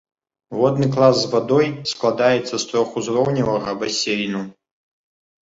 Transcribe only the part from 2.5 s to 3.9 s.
з трохузроўневага